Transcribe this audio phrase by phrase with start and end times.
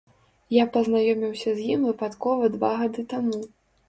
[0.55, 3.41] Я пазнаёміўся з ім выпадкова два гады таму.